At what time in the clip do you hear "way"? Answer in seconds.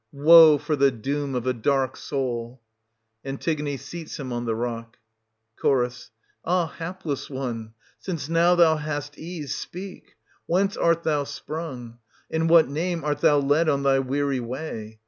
14.39-14.99